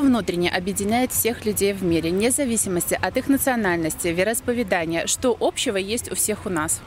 Внутренне 0.00 0.50
объединяет 0.50 1.12
всех 1.12 1.44
людей 1.44 1.74
в 1.74 1.82
мире, 1.82 2.10
вне 2.10 2.30
зависимости 2.30 2.98
от 3.00 3.18
их 3.18 3.28
национальности, 3.28 4.08
вероисповедания? 4.08 5.06
Что 5.06 5.36
общего 5.38 5.76
есть 5.76 6.10
у 6.10 6.14
всех 6.14 6.46
у 6.46 6.48
нас? 6.48 6.80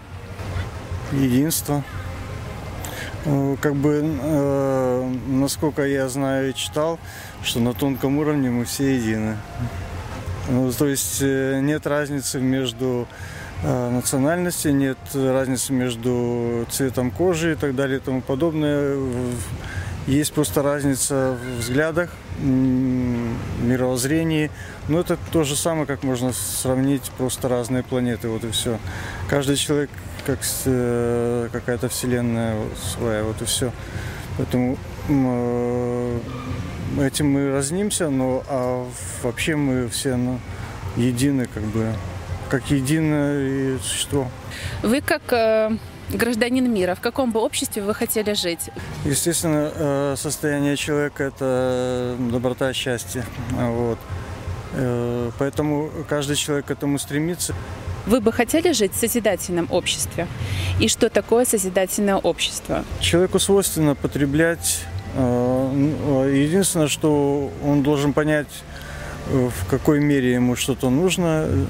Единство. 1.11 1.83
Ну, 3.25 3.55
Как 3.61 3.75
бы, 3.75 4.01
э, 4.03 5.13
насколько 5.27 5.85
я 5.85 6.09
знаю 6.09 6.49
и 6.49 6.53
читал, 6.55 6.99
что 7.43 7.59
на 7.59 7.73
тонком 7.73 8.17
уровне 8.17 8.49
мы 8.49 8.65
все 8.65 8.95
едины. 8.95 9.37
Ну, 10.49 10.71
то 10.71 10.87
есть 10.87 11.19
э, 11.21 11.59
нет 11.61 11.85
разницы 11.85 12.39
между 12.39 13.07
э, 13.63 13.89
национальностью, 13.91 14.75
нет 14.75 14.97
разницы 15.13 15.71
между 15.71 16.65
цветом 16.71 17.11
кожи 17.11 17.53
и 17.53 17.55
так 17.55 17.75
далее 17.75 17.99
и 17.99 18.01
тому 18.01 18.21
подобное. 18.21 18.97
Есть 20.07 20.33
просто 20.33 20.61
разница 20.61 21.37
в 21.41 21.59
взглядах, 21.59 22.09
мировоззрении. 22.39 24.51
Но 24.87 24.99
это 24.99 25.17
то 25.31 25.43
же 25.43 25.55
самое, 25.55 25.85
как 25.85 26.03
можно 26.03 26.33
сравнить 26.33 27.03
просто 27.17 27.47
разные 27.47 27.83
планеты. 27.83 28.27
Вот 28.27 28.43
и 28.43 28.51
все. 28.51 28.79
Каждый 29.29 29.55
человек 29.55 29.89
как 30.25 30.39
э, 30.65 31.49
какая-то 31.51 31.89
вселенная 31.89 32.55
своя, 32.93 33.23
вот 33.23 33.41
и 33.41 33.45
все. 33.45 33.71
Поэтому 34.37 34.77
э, 35.09 36.19
этим 37.01 37.31
мы 37.31 37.51
разнимся, 37.51 38.09
но 38.09 38.43
а 38.47 38.87
вообще 39.21 39.55
мы 39.55 39.89
все 39.89 40.15
ну, 40.15 40.39
едины, 40.95 41.47
как 41.53 41.63
бы, 41.63 41.93
как 42.49 42.71
единое 42.71 43.77
существо. 43.79 44.29
Вы 44.81 45.01
как 45.01 45.21
э, 45.31 45.77
гражданин 46.11 46.71
мира, 46.71 46.95
в 46.95 47.01
каком 47.01 47.31
бы 47.31 47.39
обществе 47.39 47.81
вы 47.81 47.93
хотели 47.93 48.33
жить? 48.33 48.69
Естественно, 49.05 49.71
э, 49.73 50.15
состояние 50.17 50.75
человека– 50.77 51.23
это 51.25 52.15
доброта, 52.31 52.73
счастье. 52.73 53.25
Вот. 53.51 53.97
Э, 54.73 55.31
Поэтому 55.39 55.89
каждый 56.09 56.35
человек 56.35 56.65
к 56.65 56.71
этому 56.71 56.97
стремится. 56.99 57.53
Вы 58.05 58.19
бы 58.19 58.33
хотели 58.33 58.73
жить 58.73 58.93
в 58.93 58.97
созидательном 58.97 59.67
обществе? 59.71 60.27
И 60.79 60.87
что 60.89 61.09
такое 61.09 61.45
созидательное 61.45 62.15
общество? 62.17 62.83
Человеку 62.99 63.39
свойственно 63.39 63.95
потреблять. 63.95 64.81
э, 65.15 66.31
Единственное, 66.33 66.87
что 66.87 67.49
он 67.63 67.81
должен 67.83 68.13
понять, 68.13 68.47
в 69.27 69.69
какой 69.69 69.99
мере 69.99 70.33
ему 70.33 70.55
что-то 70.55 70.89
нужно, 70.89 71.45
э, 71.47 71.65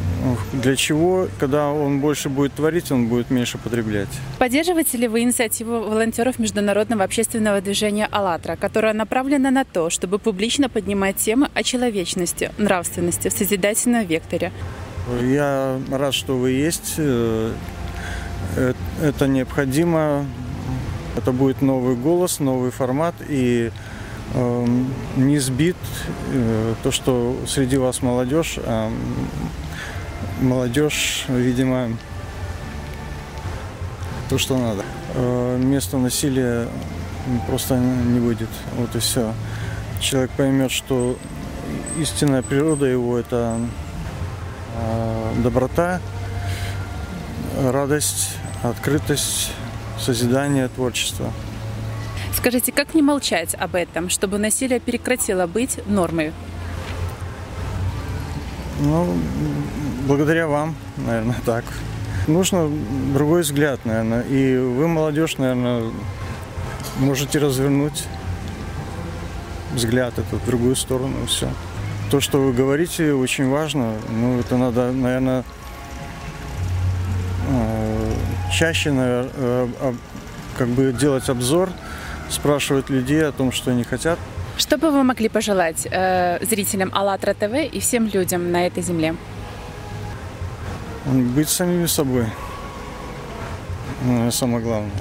для 0.54 0.76
чего. 0.76 1.28
Когда 1.40 1.70
он 1.70 2.00
больше 2.00 2.30
будет 2.30 2.54
творить, 2.54 2.92
он 2.92 3.08
будет 3.08 3.30
меньше 3.30 3.58
потреблять. 3.58 4.10
Поддерживаете 4.40 4.98
ли 4.98 5.08
вы 5.08 5.22
инициативу 5.22 5.80
волонтеров 5.82 6.40
международного 6.40 7.04
общественного 7.04 7.62
движения 7.62 8.08
«АЛЛАТРА», 8.12 8.56
которая 8.56 8.94
направлена 8.94 9.52
на 9.52 9.66
то, 9.66 9.90
чтобы 9.90 10.20
публично 10.20 10.70
поднимать 10.70 11.18
темы 11.18 11.50
о 11.54 11.64
человечности, 11.64 12.52
нравственности 12.58 13.30
в 13.30 13.34
созидательном 13.34 14.06
векторе? 14.06 14.52
Я 15.22 15.80
рад, 15.92 16.14
что 16.14 16.38
вы 16.38 16.52
есть. 16.52 16.96
Э, 16.98 17.54
э, 18.56 18.74
Это 19.02 19.28
необходимо. 19.28 20.26
Это 21.16 21.32
будет 21.32 21.62
новый 21.62 21.96
голос, 21.96 22.40
новый 22.40 22.72
формат. 22.72 23.14
И 23.30 23.72
не 25.16 25.38
сбит 25.40 25.76
э, 26.32 26.74
то, 26.82 26.92
что 26.92 27.38
среди 27.48 27.78
вас 27.78 28.02
молодежь. 28.02 28.58
а 28.64 28.92
молодежь, 30.42 31.26
видимо, 31.28 31.90
то, 34.30 34.38
что 34.38 34.58
надо. 34.58 34.84
Э, 35.16 35.58
Место 35.58 35.98
насилия 35.98 36.68
просто 37.48 37.78
не 37.78 38.20
будет. 38.20 38.50
Вот 38.78 38.96
и 38.96 39.00
все. 39.00 39.34
Человек 40.00 40.32
поймет, 40.32 40.72
что 40.72 41.18
истинная 42.00 42.42
природа 42.42 42.86
его– 42.86 43.18
это 43.20 43.60
э, 44.76 45.34
доброта, 45.44 46.02
радость, 47.62 48.36
открытость, 48.64 49.52
созидание, 50.00 50.68
творчество. 50.68 51.32
Скажите, 52.44 52.74
как 52.74 52.94
не 52.94 53.02
молчать 53.02 53.56
об 53.58 53.74
этом, 53.74 54.10
чтобы 54.10 54.38
насилие 54.38 54.82
прекратило 54.82 55.48
быть 55.48 55.80
нормой? 55.88 56.34
Ну, 58.82 59.18
благодаря 60.10 60.48
вам, 60.48 60.76
наверное, 60.98 61.38
так. 61.46 61.64
Нужно 62.28 62.70
другой 63.14 63.44
взгляд, 63.44 63.86
наверное. 63.86 64.24
И 64.24 64.58
вы, 64.58 64.90
молодежь, 64.90 65.38
наверное, 65.38 65.90
можете 66.98 67.40
развернуть 67.40 68.04
взгляд 69.74 70.20
этот 70.20 70.42
в 70.42 70.46
другую 70.46 70.76
сторону, 70.76 71.16
и 71.24 71.28
все. 71.28 71.48
То, 72.12 72.20
что 72.20 72.40
вы 72.40 72.52
говорите, 72.52 73.14
очень 73.14 73.48
важно. 73.48 73.94
Ну, 74.10 74.38
это 74.42 74.58
надо, 74.58 74.92
наверное, 74.92 75.46
э, 77.48 78.14
чаще, 78.52 78.92
наверное, 78.92 79.70
как 80.58 80.68
бы 80.68 80.92
делать 80.92 81.30
обзор, 81.30 81.70
спрашивать 82.30 82.90
людей 82.90 83.26
о 83.26 83.32
том, 83.32 83.52
что 83.52 83.72
они 83.72 83.84
хотят. 83.84 84.20
Что 84.58 84.78
бы 84.78 84.92
вы 84.92 85.04
могли 85.04 85.30
пожелать 85.30 85.88
э, 85.90 86.44
зрителям 86.46 86.92
АЛЛАТРА 86.94 87.34
ТВ 87.34 87.74
и 87.74 87.80
всем 87.80 88.08
людям 88.08 88.52
на 88.52 88.68
этой 88.68 88.84
земле? 88.84 89.16
Быть 91.06 91.50
самими 91.50 91.88
собой. 91.88 92.26
Ну, 94.04 94.32
самое 94.32 94.64
главное. 94.64 94.92